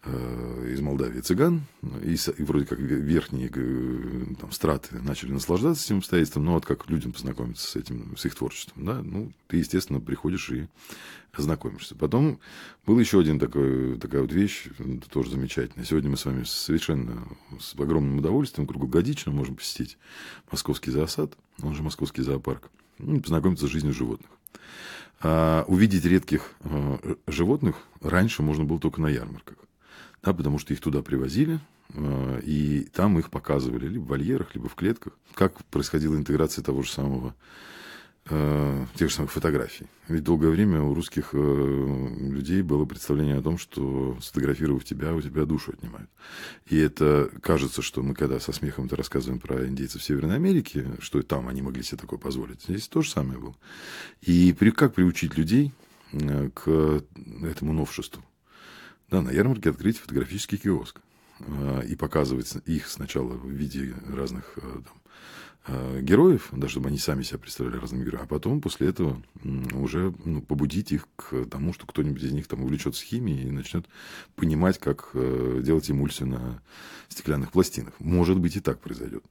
из 0.02 0.80
Молдавии 0.80 1.20
цыган, 1.20 1.62
и, 2.02 2.14
и 2.14 2.42
вроде 2.42 2.64
как 2.64 2.78
верхние 2.78 3.50
э, 3.54 4.34
там, 4.40 4.50
страты 4.50 4.98
начали 5.02 5.32
наслаждаться 5.32 5.84
этим 5.84 5.98
обстоятельством, 5.98 6.46
но 6.46 6.54
вот 6.54 6.64
как 6.64 6.88
людям 6.88 7.12
познакомиться 7.12 7.68
с 7.68 7.76
этим, 7.76 8.16
с 8.16 8.24
их 8.24 8.34
творчеством, 8.34 8.86
да, 8.86 9.02
ну, 9.02 9.30
ты, 9.48 9.58
естественно, 9.58 10.00
приходишь 10.00 10.48
и 10.50 10.68
знакомишься. 11.36 11.94
Потом 11.96 12.40
был 12.86 12.98
еще 12.98 13.20
один 13.20 13.38
такой, 13.38 13.98
такая 13.98 14.22
вот 14.22 14.32
вещь, 14.32 14.68
тоже 15.10 15.32
замечательная. 15.32 15.84
Сегодня 15.84 16.10
мы 16.10 16.16
с 16.16 16.24
вами 16.24 16.44
совершенно 16.44 17.28
с 17.58 17.74
огромным 17.78 18.18
удовольствием 18.18 18.66
круглогодично 18.66 19.32
можем 19.32 19.56
посетить 19.56 19.98
московский 20.50 20.92
зоосад, 20.92 21.36
он 21.62 21.74
же 21.74 21.82
московский 21.82 22.22
зоопарк, 22.22 22.70
и 22.98 23.20
познакомиться 23.20 23.66
с 23.66 23.70
жизнью 23.70 23.92
животных. 23.92 24.30
А 25.20 25.64
увидеть 25.68 26.06
редких 26.06 26.52
э, 26.60 27.16
животных 27.26 27.76
раньше 28.00 28.42
можно 28.42 28.64
было 28.64 28.78
только 28.78 29.02
на 29.02 29.08
ярмарках 29.08 29.58
да, 30.22 30.34
потому 30.34 30.58
что 30.58 30.74
их 30.74 30.80
туда 30.80 31.02
привозили, 31.02 31.60
э, 31.94 32.40
и 32.44 32.88
там 32.92 33.18
их 33.18 33.30
показывали 33.30 33.86
либо 33.88 34.02
в 34.02 34.08
вольерах, 34.08 34.54
либо 34.54 34.68
в 34.68 34.74
клетках. 34.74 35.14
Как 35.34 35.64
происходила 35.66 36.14
интеграция 36.16 36.62
того 36.62 36.82
же 36.82 36.90
самого 36.90 37.34
э, 38.26 38.84
тех 38.96 39.08
же 39.08 39.14
самых 39.14 39.32
фотографий. 39.32 39.86
Ведь 40.08 40.22
долгое 40.22 40.50
время 40.50 40.82
у 40.82 40.92
русских 40.92 41.30
э, 41.32 42.08
людей 42.18 42.60
было 42.60 42.84
представление 42.84 43.38
о 43.38 43.42
том, 43.42 43.56
что 43.56 44.18
сфотографировав 44.20 44.84
тебя, 44.84 45.14
у 45.14 45.22
тебя 45.22 45.46
душу 45.46 45.72
отнимают. 45.72 46.10
И 46.66 46.76
это 46.76 47.30
кажется, 47.40 47.80
что 47.80 48.02
мы 48.02 48.14
когда 48.14 48.40
со 48.40 48.52
смехом 48.52 48.86
это 48.86 48.96
рассказываем 48.96 49.40
про 49.40 49.66
индейцев 49.66 50.02
Северной 50.02 50.36
Америки, 50.36 50.86
что 50.98 51.22
там 51.22 51.48
они 51.48 51.62
могли 51.62 51.82
себе 51.82 51.96
такое 51.96 52.18
позволить. 52.18 52.62
Здесь 52.64 52.88
то 52.88 53.00
же 53.00 53.08
самое 53.08 53.38
было. 53.38 53.56
И 54.20 54.52
как 54.52 54.94
приучить 54.94 55.38
людей 55.38 55.72
к 56.12 57.02
этому 57.42 57.72
новшеству? 57.72 58.22
Да, 59.10 59.22
на 59.22 59.30
ярмарке 59.30 59.70
открыть 59.70 59.98
фотографический 59.98 60.58
киоск 60.58 61.00
а, 61.40 61.80
и 61.80 61.96
показывать 61.96 62.56
их 62.66 62.88
сначала 62.88 63.32
в 63.32 63.48
виде 63.48 63.94
разных 64.08 64.56
а, 64.56 64.82
там, 64.82 64.94
героев, 65.68 66.48
да, 66.52 66.68
чтобы 66.68 66.88
они 66.88 66.98
сами 66.98 67.22
себя 67.22 67.38
представляли 67.38 67.78
разными 67.78 68.04
героями, 68.04 68.24
а 68.24 68.28
потом 68.28 68.60
после 68.60 68.88
этого 68.88 69.22
уже 69.72 70.12
ну, 70.24 70.40
побудить 70.40 70.90
их 70.90 71.06
к 71.16 71.44
тому, 71.46 71.72
что 71.72 71.86
кто-нибудь 71.86 72.22
из 72.22 72.32
них 72.32 72.48
там 72.48 72.62
увлечется 72.62 73.04
химией 73.04 73.48
и 73.48 73.50
начнет 73.50 73.86
понимать, 74.36 74.78
как 74.78 75.10
э, 75.14 75.60
делать 75.62 75.90
эмульсию 75.90 76.28
на 76.28 76.62
стеклянных 77.08 77.52
пластинах. 77.52 77.92
Может 78.00 78.38
быть, 78.38 78.56
и 78.56 78.60
так 78.60 78.80
произойдет. 78.80 79.24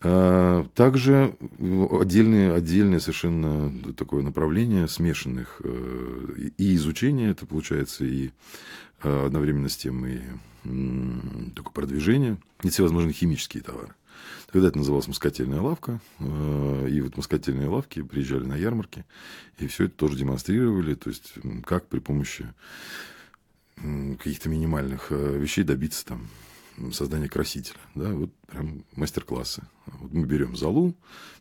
Также 0.00 1.36
отдельное, 1.60 2.54
отдельное 2.54 3.00
совершенно 3.00 3.72
такое 3.94 4.22
направление 4.22 4.88
смешанных 4.88 5.60
э, 5.64 6.50
и 6.58 6.74
изучения, 6.74 7.30
это 7.30 7.46
получается 7.46 8.04
и 8.04 8.30
Э, 9.02 9.26
одновременно 9.26 9.68
с 9.68 9.76
тем 9.76 10.06
и 10.06 10.20
только 11.56 11.72
продвижение, 11.72 12.38
и 12.62 12.68
всевозможные 12.68 13.12
химические 13.12 13.64
товары. 13.64 13.94
Тогда 14.50 14.68
это 14.68 14.78
называлось 14.78 15.08
москательная 15.08 15.60
лавка, 15.60 16.00
э, 16.18 16.88
и 16.90 17.00
вот 17.00 17.16
москательные 17.16 17.68
лавки 17.68 18.02
приезжали 18.02 18.44
на 18.44 18.56
ярмарки, 18.56 19.04
и 19.58 19.66
все 19.66 19.84
это 19.84 19.94
тоже 19.94 20.16
демонстрировали, 20.16 20.94
то 20.94 21.10
есть 21.10 21.34
как 21.64 21.86
при 21.88 21.98
помощи 22.00 22.46
каких-то 23.76 24.48
минимальных 24.48 25.08
э, 25.10 25.38
вещей 25.38 25.64
добиться 25.64 26.04
там 26.04 26.28
создания 26.92 27.28
красителя. 27.28 27.78
Да, 27.94 28.10
вот 28.10 28.30
прям 28.46 28.84
мастер-классы. 28.94 29.62
Вот 29.86 30.12
мы 30.12 30.24
берем 30.24 30.56
золу, 30.56 30.94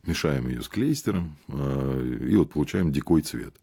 мешаем 0.05 0.48
ее 0.48 0.62
с 0.62 0.67
клейстером, 0.67 1.36
э, 1.48 2.17
и 2.29 2.36
вот 2.36 2.51
получаем 2.51 2.91
дикой 2.91 3.21
цвет. 3.21 3.53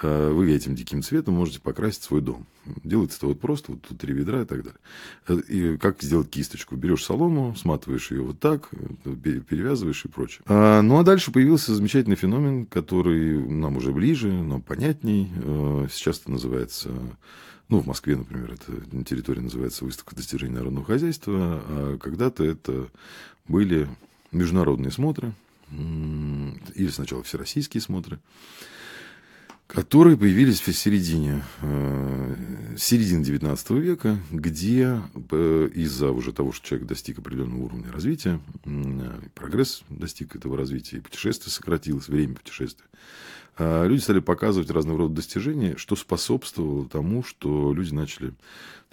Э, 0.00 0.30
вы 0.30 0.52
этим 0.52 0.74
диким 0.74 1.02
цветом 1.02 1.34
можете 1.34 1.60
покрасить 1.60 2.02
свой 2.02 2.20
дом. 2.20 2.46
Делается 2.84 3.18
это 3.18 3.26
вот 3.26 3.40
просто, 3.40 3.72
вот 3.72 3.82
тут 3.82 3.98
три 3.98 4.14
ведра 4.14 4.42
и 4.42 4.44
так 4.44 4.62
далее. 4.62 4.80
Э, 5.28 5.38
и 5.48 5.76
как 5.76 6.02
сделать 6.02 6.30
кисточку? 6.30 6.76
Берешь 6.76 7.04
солому, 7.04 7.54
сматываешь 7.56 8.10
ее 8.10 8.22
вот 8.22 8.38
так, 8.38 8.70
перевязываешь 9.04 10.04
и 10.04 10.08
прочее. 10.08 10.42
Ну, 10.46 10.98
а 10.98 11.02
дальше 11.02 11.32
появился 11.32 11.74
замечательный 11.74 12.16
феномен, 12.16 12.66
который 12.66 13.44
нам 13.46 13.76
уже 13.76 13.92
ближе, 13.92 14.32
но 14.32 14.60
понятней. 14.60 15.30
Сейчас 15.90 16.20
это 16.20 16.30
называется 16.30 16.90
ну, 17.68 17.80
в 17.80 17.86
Москве, 17.86 18.16
например, 18.16 18.52
эта 18.52 19.04
территория 19.04 19.40
называется 19.40 19.86
выставка 19.86 20.14
достижений 20.14 20.52
народного 20.52 20.84
хозяйства, 20.84 21.62
а 21.66 21.98
когда-то 21.98 22.44
это 22.44 22.88
были 23.48 23.88
международные 24.32 24.90
смотры, 24.90 25.32
или 25.70 26.88
сначала 26.88 27.22
всероссийские 27.22 27.80
смотры, 27.80 28.18
которые 29.66 30.18
появились 30.18 30.60
в 30.60 30.70
середине, 30.74 31.42
э, 31.62 32.34
середине 32.76 33.24
19 33.24 33.70
века, 33.70 34.18
где 34.30 35.00
э, 35.30 35.70
из-за 35.74 36.10
уже 36.10 36.32
того, 36.32 36.52
что 36.52 36.66
человек 36.66 36.88
достиг 36.88 37.18
определенного 37.18 37.62
уровня 37.62 37.90
развития, 37.90 38.38
прогресс 39.34 39.82
достиг 39.88 40.36
этого 40.36 40.58
развития, 40.58 40.98
и 40.98 41.00
путешествие 41.00 41.50
сократилось, 41.50 42.08
время 42.08 42.34
путешествия, 42.34 42.84
люди 43.58 44.00
стали 44.00 44.20
показывать 44.20 44.70
разного 44.70 44.98
рода 44.98 45.14
достижения, 45.14 45.76
что 45.78 45.96
способствовало 45.96 46.86
тому, 46.86 47.24
что 47.24 47.72
люди 47.72 47.94
начали, 47.94 48.34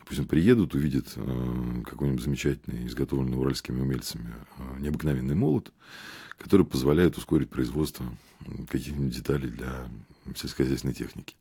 допустим, 0.10 0.28
приедут, 0.28 0.74
увидят 0.74 1.06
э, 1.18 1.82
какой-нибудь 1.86 2.24
замечательный, 2.24 2.88
изготовленный 2.88 3.38
уральскими 3.38 3.80
умельцами 3.80 4.34
э, 4.58 4.80
необыкновенный 4.80 5.36
молот, 5.36 5.72
который 6.40 6.66
позволяет 6.66 7.16
ускорить 7.18 7.52
производство 7.52 8.06
каких-нибудь 8.70 9.16
деталей 9.16 9.50
для 9.50 9.88
сельскохозяйственной 10.36 10.96
техники. 10.96 11.36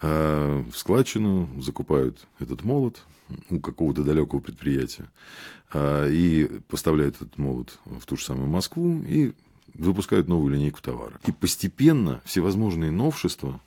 А 0.00 0.64
в 0.70 0.78
складчину 0.78 1.60
закупают 1.60 2.26
этот 2.38 2.64
молот 2.64 3.02
у 3.50 3.60
какого-то 3.60 4.02
далекого 4.02 4.40
предприятия 4.40 5.10
а, 5.70 6.08
и 6.08 6.46
поставляют 6.68 7.16
этот 7.16 7.36
молот 7.36 7.78
в 7.84 8.06
ту 8.06 8.16
же 8.16 8.24
самую 8.24 8.48
Москву 8.48 9.02
и 9.06 9.34
выпускают 9.74 10.26
новую 10.26 10.54
линейку 10.54 10.80
товара. 10.80 11.20
И 11.26 11.32
постепенно 11.32 12.22
всевозможные 12.24 12.90
новшества 12.90 13.60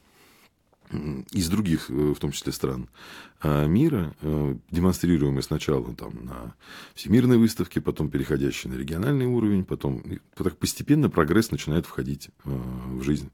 из 1.32 1.50
других, 1.50 1.90
э, 1.90 1.94
в 1.94 2.20
том 2.20 2.32
числе 2.32 2.52
стран 2.52 2.90
а, 3.42 3.66
мира, 3.66 4.16
э, 4.22 4.56
демонстрируемые 4.72 5.44
сначала 5.44 5.94
там, 5.96 6.26
на 6.26 6.56
всемирной 6.96 7.38
выставке, 7.38 7.82
потом 7.82 8.10
переходящие 8.10 8.72
на 8.72 8.78
региональный 8.78 9.26
уровень, 9.26 9.66
потом 9.66 10.04
так 10.36 10.58
постепенно 10.58 11.10
прогресс 11.10 11.52
начинает 11.52 11.86
входить 11.86 12.30
э, 12.46 12.62
в 12.88 13.04
жизнь, 13.04 13.32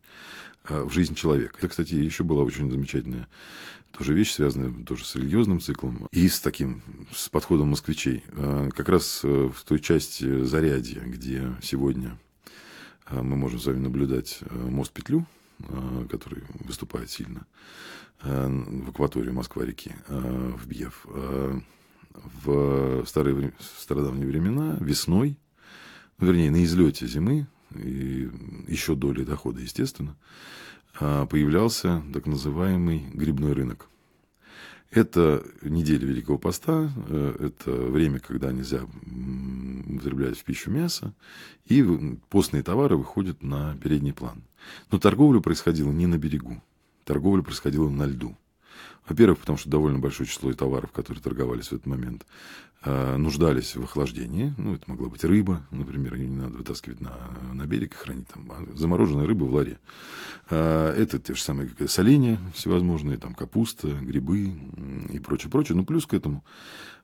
в 0.68 0.92
жизнь 0.92 1.16
человека. 1.16 1.56
Это, 1.58 1.70
кстати, 1.70 1.96
еще 1.96 2.24
была 2.24 2.44
очень 2.44 2.70
замечательная 2.70 3.28
тоже 3.92 4.14
вещь, 4.14 4.34
связанная 4.34 4.72
тоже 4.84 5.06
с 5.06 5.16
религиозным 5.16 5.60
циклом 5.60 6.08
и 6.12 6.28
с 6.28 6.40
таким, 6.40 6.84
с 7.12 7.28
подходом 7.30 7.70
москвичей. 7.70 8.24
Как 8.76 8.88
раз 8.88 9.24
в 9.24 9.56
той 9.68 9.80
части 9.80 10.44
Зарядья, 10.44 11.02
где 11.02 11.56
сегодня 11.64 12.20
мы 13.10 13.36
можем 13.36 13.60
с 13.60 13.66
вами 13.66 13.80
наблюдать 13.80 14.42
мост-петлю, 14.52 15.22
Э, 15.22 15.39
который 16.10 16.44
выступает 16.66 17.10
сильно 17.10 17.46
э, 18.22 18.48
в 18.48 18.90
акватории 18.90 19.32
Москва-реки, 19.32 19.96
э, 20.08 20.54
в 20.58 20.68
Бьев. 20.68 21.06
В 22.44 23.06
старые, 23.06 23.54
стародавние 23.60 24.28
времена, 24.28 24.76
весной, 24.82 25.38
ну, 26.18 26.28
вернее, 26.28 26.52
на 26.52 26.64
излете 26.66 27.08
зимы, 27.08 27.48
и 27.76 28.30
еще 28.68 28.96
доли 28.96 29.24
дохода, 29.24 29.62
естественно, 29.62 30.18
появлялся 30.98 32.04
так 32.12 32.26
называемый 32.26 33.06
грибной 33.14 33.54
рынок. 33.54 33.88
Это 34.92 35.46
неделя 35.62 36.08
Великого 36.08 36.40
Поста, 36.40 36.92
это 37.40 37.72
время, 37.72 38.20
когда 38.20 38.52
нельзя 38.52 38.84
употреблять 38.84 40.38
в 40.38 40.44
пищу 40.44 40.72
мясо, 40.72 41.14
и 41.66 41.84
постные 42.30 42.64
товары 42.64 42.98
выходят 42.98 43.44
на 43.44 43.78
передний 43.78 44.14
план. 44.14 44.42
Но 44.92 44.98
торговля 44.98 45.42
происходила 45.42 45.92
не 45.92 46.08
на 46.08 46.18
берегу, 46.18 46.62
торговля 47.04 47.44
происходила 47.44 47.88
на 47.88 48.08
льду. 48.08 48.36
Во-первых, 49.08 49.40
потому 49.40 49.58
что 49.58 49.70
довольно 49.70 50.00
большое 50.00 50.30
число 50.30 50.54
товаров, 50.54 50.92
которые 50.92 51.22
торговались 51.22 51.68
в 51.68 51.74
этот 51.74 51.88
момент, 51.88 52.26
а, 52.82 53.18
нуждались 53.18 53.76
в 53.76 53.84
охлаждении. 53.84 54.54
Ну, 54.58 54.76
это 54.76 54.90
могла 54.90 55.10
быть 55.10 55.24
рыба, 55.24 55.66
например, 55.72 56.16
ее 56.16 56.28
не 56.28 56.38
надо 56.38 56.58
вытаскивать 56.58 57.02
на, 57.02 57.14
на 57.54 57.66
берег 57.66 57.94
и 57.94 57.98
хранить 57.98 58.28
там. 58.28 58.50
А 58.52 58.66
замороженная 58.76 59.26
рыба 59.26 59.46
в 59.46 59.54
ларе. 59.54 59.80
А, 60.50 60.94
это 60.96 61.20
те 61.20 61.34
же 61.34 61.42
самые 61.42 61.70
соленья 61.88 62.40
всевозможные, 62.54 63.18
там 63.18 63.34
капуста, 63.34 63.90
грибы 63.90 64.54
и 65.12 65.20
прочее, 65.20 65.50
прочее. 65.50 65.76
Но 65.76 65.84
плюс 65.84 66.06
к 66.06 66.14
этому 66.14 66.44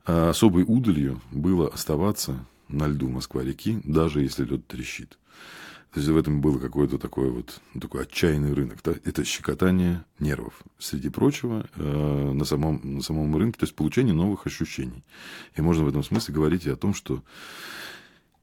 особой 0.06 0.64
удалью 0.68 1.20
было 1.32 1.68
оставаться 1.68 2.46
на 2.68 2.88
льду 2.88 3.10
Москва-реки, 3.10 3.82
даже 3.84 4.22
если 4.22 4.46
лед 4.46 4.68
трещит. 4.68 5.18
То 5.96 6.02
есть 6.02 6.12
в 6.12 6.18
этом 6.18 6.42
было 6.42 6.60
какой-то 6.60 6.98
такой 6.98 7.30
вот 7.30 7.62
ну, 7.74 7.80
такой 7.80 8.02
отчаянный 8.02 8.52
рынок. 8.52 8.80
Да? 8.84 8.96
Это 9.06 9.24
щекотание 9.24 10.04
нервов, 10.20 10.62
среди 10.78 11.08
прочего, 11.08 11.70
э, 11.78 12.32
на, 12.34 12.44
самом, 12.44 12.82
на 12.84 13.02
самом 13.02 13.34
рынке, 13.38 13.60
то 13.60 13.64
есть 13.64 13.78
получение 13.78 14.14
новых 14.14 14.46
ощущений. 14.46 15.06
И 15.56 15.62
можно 15.62 15.86
в 15.86 15.88
этом 15.88 16.04
смысле 16.04 16.34
говорить 16.34 16.66
и 16.66 16.70
о 16.70 16.76
том, 16.76 16.94
что 16.94 17.24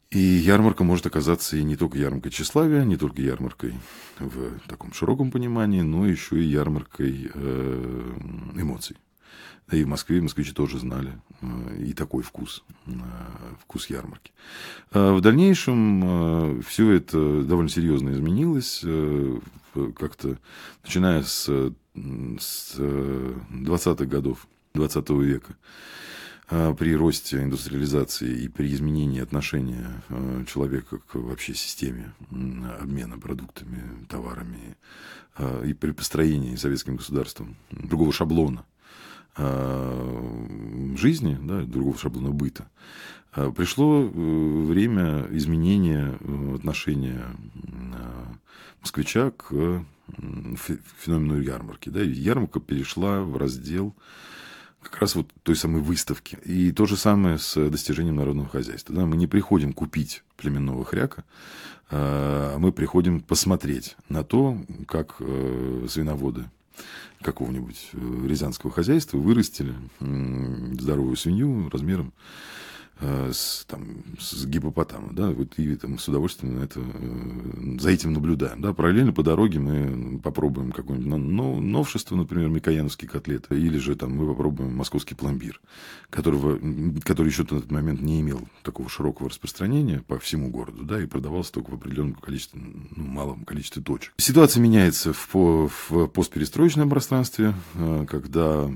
и 0.09 0.18
ярмарка 0.18 0.82
может 0.82 1.04
оказаться 1.04 1.59
и 1.59 1.62
не 1.62 1.76
только 1.76 1.99
ярмаркой 1.99 2.32
тщеславия, 2.32 2.85
не 2.85 2.97
только 2.97 3.21
ярмаркой 3.21 3.75
в 4.18 4.59
таком 4.66 4.94
широком 4.94 5.30
понимании, 5.30 5.82
но 5.82 6.06
еще 6.06 6.42
и 6.42 6.47
ярмаркой 6.47 7.32
э, 7.35 8.18
эмоций. 8.56 8.97
Да 9.69 9.77
и 9.77 9.85
в 9.85 9.89
Москве 9.89 10.21
москвичи 10.21 10.53
тоже 10.53 10.79
знали 10.79 11.19
э, 11.41 11.77
и 11.79 11.93
такой 11.93 12.23
вкус, 12.23 12.65
э, 12.87 12.91
вкус 13.61 13.87
ярмарки. 13.87 14.33
А 14.91 15.15
в 15.15 15.21
дальнейшем 15.21 16.59
э, 16.59 16.62
все 16.67 16.91
это 16.91 17.43
довольно 17.43 17.71
серьезно 17.71 18.11
изменилось, 18.11 18.85
как-то 19.97 20.37
начиная 20.85 21.23
с, 21.23 21.45
с 21.95 22.75
20-х 22.77 24.05
годов 24.05 24.47
20 24.75 25.11
века 25.11 25.57
при 26.49 26.95
росте 26.95 27.43
индустриализации 27.43 28.43
и 28.43 28.49
при 28.49 28.71
изменении 28.75 29.23
отношения 29.23 30.03
человека 30.47 30.99
к 30.99 31.15
вообще 31.15 31.55
системе 31.55 32.12
обмена 32.79 33.19
продуктами, 33.19 33.81
товарами 34.11 34.77
и 35.65 35.73
при 35.73 35.93
построении 35.93 36.57
советским 36.57 36.97
государством 36.97 37.57
другого 37.71 38.12
шаблона 38.12 38.66
жизни, 39.37 41.38
да, 41.42 41.62
другого 41.62 41.97
шаблона 41.97 42.31
быта, 42.31 42.68
э, 43.35 43.51
пришло 43.57 44.03
э, 44.03 44.09
время 44.09 45.27
изменения 45.31 46.18
отношения 46.55 47.25
москвича 48.81 49.31
к 49.31 49.85
феномену 50.99 51.40
ярмарки. 51.40 51.88
Да, 51.88 52.03
ярмарка 52.03 52.61
перешла 52.61 53.23
в 53.23 53.37
раздел 53.37 53.95
как 54.83 54.99
раз 54.99 55.14
вот 55.14 55.31
той 55.45 55.55
самой 55.55 55.81
выставки. 55.81 56.37
И 56.45 56.73
то 56.73 56.87
же 56.87 56.97
самое 56.97 57.38
с 57.38 57.55
достижением 57.71 58.16
народного 58.16 58.49
хозяйства. 58.49 58.95
Да, 58.95 59.07
мы 59.07 59.16
не 59.16 59.29
приходим 59.29 59.73
купить 59.73 60.25
племенного 60.37 60.85
хряка, 60.85 61.25
а 61.90 62.59
мы 62.59 62.73
приходим 62.73 63.21
посмотреть 63.21 63.97
на 64.09 64.25
то, 64.25 64.59
как 64.88 65.23
свиноводы 65.88 66.51
какого-нибудь 67.22 67.90
э, 67.92 68.26
рязанского 68.26 68.72
хозяйства 68.72 69.18
вырастили 69.18 69.74
здоровую 70.00 71.16
свинью 71.16 71.68
размером 71.70 72.12
с, 73.33 73.65
там, 73.67 74.05
с 74.19 74.47
гипопотама, 74.47 75.12
да, 75.12 75.31
вот 75.31 75.59
и 75.59 75.75
там 75.77 75.99
с 75.99 76.09
удовольствием 76.09 76.62
это, 76.62 76.81
э, 76.81 77.79
за 77.81 77.91
этим 77.91 78.12
наблюдаем, 78.12 78.61
да, 78.61 78.73
параллельно 78.73 79.12
по 79.12 79.23
дороге 79.23 79.59
мы 79.59 80.19
попробуем 80.19 80.73
какое-нибудь 80.73 81.12
но, 81.12 81.61
новшество, 81.61 82.17
например, 82.17 82.49
микояновский 82.49 83.09
котлет, 83.09 83.47
или 83.51 83.79
же 83.79 83.97
там 83.97 84.17
мы 84.17 84.27
попробуем 84.27 84.77
московский 84.77 85.15
пломбир, 85.15 85.61
которого, 86.11 86.59
который 87.05 87.29
еще 87.29 87.43
на 87.51 87.59
этот 87.59 87.71
момент 87.71 88.01
не 88.03 88.21
имел 88.21 88.49
такого 88.62 88.88
широкого 88.88 89.29
распространения 89.31 90.03
по 90.07 90.19
всему 90.19 90.51
городу, 90.51 90.85
да, 90.85 91.03
и 91.03 91.07
продавался 91.07 91.53
только 91.53 91.71
в 91.71 91.75
определенном 91.75 92.15
количестве, 92.15 92.61
ну, 92.61 93.05
малом 93.05 93.45
количестве 93.45 93.83
точек. 93.83 94.12
Ситуация 94.17 94.61
меняется 94.61 95.12
в, 95.12 95.35
в 95.35 96.07
постперестроечном 96.07 96.88
пространстве, 96.88 97.55
э, 97.75 98.07
когда 98.09 98.71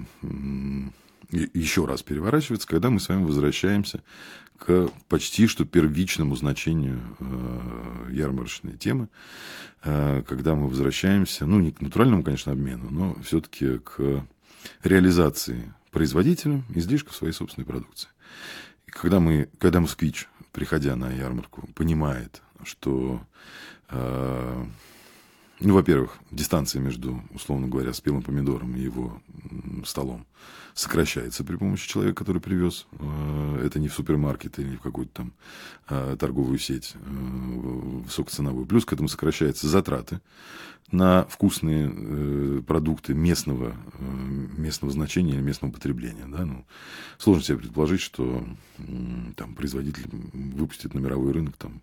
еще 1.31 1.87
раз 1.87 2.03
переворачивается, 2.03 2.69
когда 2.69 2.91
мы 2.91 3.01
с 3.01 3.09
вами 3.09 3.25
возвращаемся 3.25 4.03
к 4.59 4.89
почти 5.09 5.47
что 5.47 5.65
первичному 5.65 6.35
значению 6.37 7.01
э, 7.19 8.11
ярмарочной 8.12 8.77
темы, 8.77 9.09
э, 9.83 10.23
когда 10.27 10.55
мы 10.55 10.69
возвращаемся, 10.69 11.47
ну, 11.47 11.61
не 11.61 11.73
к 11.73 11.81
натуральному, 11.81 12.23
конечно, 12.23 12.53
обмену, 12.53 12.91
но 12.91 13.17
все-таки 13.23 13.79
к 13.79 14.27
реализации 14.83 15.75
производителем 15.91 16.65
излишков 16.75 17.17
своей 17.17 17.33
собственной 17.33 17.67
продукции. 17.67 18.09
И 18.87 18.91
когда, 18.91 19.21
мы, 19.21 19.49
когда 19.59 19.81
москвич, 19.81 20.29
приходя 20.53 20.97
на 20.97 21.11
ярмарку, 21.11 21.69
понимает, 21.75 22.43
что 22.65 23.21
э, 23.89 24.67
ну, 25.61 25.75
во-первых, 25.75 26.19
дистанция 26.31 26.83
между, 26.83 27.23
условно 27.33 27.69
говоря, 27.69 27.92
спелым 27.95 28.23
помидором 28.23 28.77
и 28.77 28.81
его 28.81 29.21
столом 29.87 30.27
сокращается 30.77 31.42
при 31.42 31.57
помощи 31.57 31.88
человека, 31.88 32.19
который 32.19 32.42
привез. 32.42 32.87
Э, 32.92 33.62
это 33.64 33.79
не 33.79 33.88
в 33.88 33.95
супермаркет 33.95 34.59
или 34.59 34.77
в 34.77 34.83
какую-то 34.83 35.12
там 35.14 35.33
э, 35.88 36.16
торговую 36.21 36.59
сеть 36.59 36.92
э, 36.95 36.99
высокоценовую. 37.09 38.66
Плюс 38.66 38.85
к 38.85 38.92
этому 38.92 39.09
сокращаются 39.09 39.66
затраты 39.69 40.21
на 40.92 41.25
вкусные 41.25 42.62
продукты 42.62 43.12
местного, 43.12 43.75
местного 43.99 44.92
значения 44.92 45.40
местного 45.40 45.73
потребления. 45.73 46.27
Да? 46.29 46.45
Ну, 46.45 46.64
сложно 47.19 47.42
себе 47.42 47.59
предположить, 47.59 48.01
что 48.01 48.47
там, 49.35 49.57
производитель 49.57 50.07
выпустит 50.12 50.95
на 50.95 51.01
мировой 51.01 51.33
рынок 51.33 51.57
там, 51.57 51.81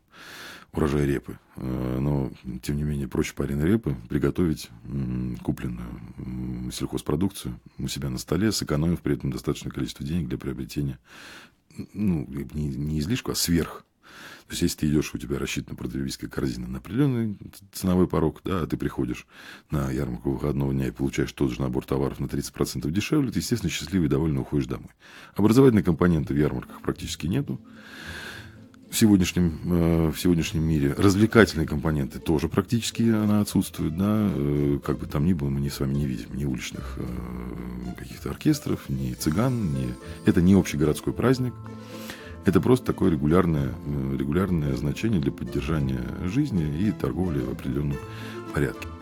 урожай 0.72 1.06
репы. 1.06 1.38
Э, 1.56 2.00
но, 2.00 2.32
тем 2.62 2.78
не 2.78 2.84
менее, 2.84 3.08
проще 3.08 3.34
пареной 3.34 3.68
репы 3.68 3.96
приготовить 4.10 4.70
купленную 5.44 6.72
сельхозпродукцию 6.72 7.60
у 7.78 7.88
себя 7.88 8.10
на 8.10 8.18
столе, 8.18 8.52
сэкономив 8.52 9.02
при 9.02 9.16
этом 9.16 9.32
достаточное 9.32 9.72
количество 9.72 10.06
денег 10.06 10.28
для 10.28 10.38
приобретения, 10.38 11.00
ну, 11.94 12.28
не, 12.28 12.68
не 12.68 13.00
излишку, 13.00 13.32
а 13.32 13.36
сверх. 13.36 13.86
То 14.48 14.52
есть, 14.52 14.62
если 14.62 14.80
ты 14.80 14.88
идешь, 14.88 15.14
у 15.14 15.18
тебя 15.18 15.40
рассчитана 15.40 15.76
потребительская 15.76 16.30
корзина 16.30 16.68
на 16.68 16.80
определенный 16.80 17.38
ценовой 17.72 18.08
порог, 18.08 18.42
да, 18.44 18.62
а 18.62 18.68
ты 18.68 18.76
приходишь 18.76 19.26
на 19.72 19.90
ярмарку 19.90 20.32
выходного 20.32 20.74
дня 20.74 20.88
и 20.88 20.92
получаешь 20.92 21.32
тот 21.32 21.52
же 21.52 21.62
набор 21.62 21.86
товаров 21.86 22.20
на 22.20 22.26
30% 22.26 22.90
дешевле, 22.92 23.32
ты, 23.32 23.40
естественно, 23.40 23.72
счастливый 23.72 24.08
и 24.08 24.10
довольно 24.10 24.42
уходишь 24.42 24.68
домой. 24.68 24.92
Образовательной 25.36 25.84
компоненты 25.84 26.34
в 26.34 26.38
ярмарках 26.38 26.82
практически 26.82 27.26
нету 27.26 27.60
в 28.94 28.98
сегодняшнем, 28.98 29.60
э, 29.66 30.12
в 30.12 30.20
сегодняшнем 30.20 30.62
мире. 30.62 30.94
Развлекательные 30.96 31.68
компоненты 31.68 32.20
тоже 32.20 32.48
практически 32.48 33.02
она 33.02 33.42
отсутствует, 33.42 33.98
да, 33.98 34.30
э, 34.32 34.80
как 34.86 35.00
бы 35.00 35.08
там 35.08 35.26
ни 35.26 35.34
было, 35.34 35.50
мы 35.50 35.62
не 35.62 35.72
с 35.72 35.80
вами 35.80 35.96
не 35.96 36.06
видим 36.06 36.28
ни 36.36 36.46
уличных 36.46 36.98
э, 36.98 37.96
каких-то 37.98 38.30
оркестров, 38.30 38.88
ни 38.90 39.14
цыган, 39.14 39.74
ни... 39.74 39.96
это 40.28 40.44
не 40.44 40.54
общегородской 40.54 41.12
праздник, 41.12 41.56
это 42.46 42.62
просто 42.62 42.86
такое 42.86 43.10
регулярное, 43.10 43.74
регулярное 44.16 44.76
значение 44.76 45.20
для 45.20 45.32
поддержания 45.32 46.04
жизни 46.26 46.88
и 46.88 46.92
торговли 46.92 47.40
в 47.40 47.52
определенном 47.52 47.98
порядке. 48.54 48.93